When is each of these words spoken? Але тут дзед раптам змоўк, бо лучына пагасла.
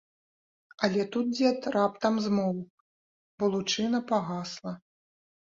Але 0.85 1.03
тут 1.15 1.25
дзед 1.37 1.67
раптам 1.75 2.17
змоўк, 2.29 2.65
бо 3.37 3.51
лучына 3.59 3.99
пагасла. 4.15 4.73